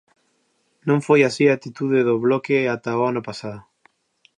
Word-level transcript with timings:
Non 0.87 0.99
foi 1.07 1.19
así 1.23 1.43
a 1.47 1.55
actitude 1.57 1.99
do 2.07 2.15
Bloque 2.25 2.57
ata 2.75 2.99
o 2.99 3.01
ano 3.11 3.21
pasado. 3.29 3.61